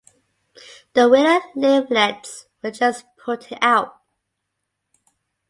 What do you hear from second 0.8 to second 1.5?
The willow